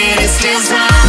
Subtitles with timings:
[0.00, 0.99] через слеза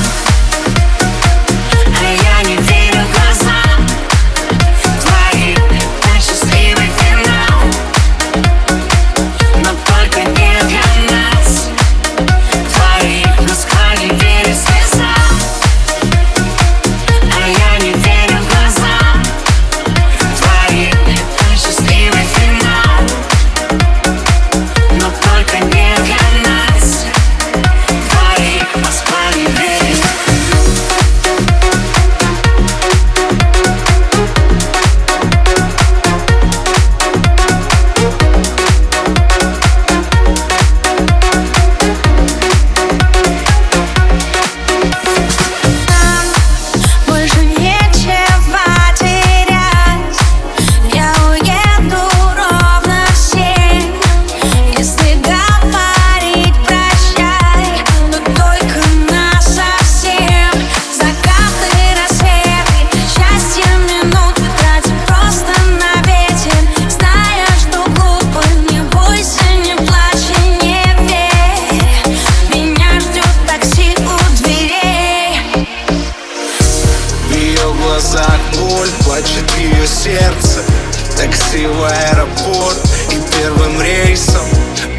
[81.21, 82.79] такси в аэропорт
[83.11, 84.45] И первым рейсом.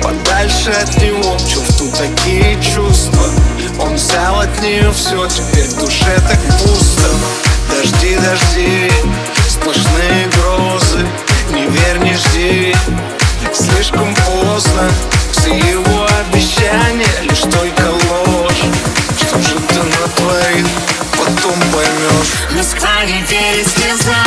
[0.02, 3.24] Подальше от него Чувству такие чувства?
[3.80, 7.08] Он взял от нее все, теперь в душе так пусто.
[7.68, 8.92] Дожди, дожди,
[9.48, 11.06] сплошные грозы
[11.50, 12.76] Не верь, не жди,
[13.52, 14.88] слишком поздно
[15.32, 18.64] Все его обещания лишь только ложь.
[19.18, 20.68] Что же ты натворил,
[21.12, 24.21] потом поймешь Москва не верит слезам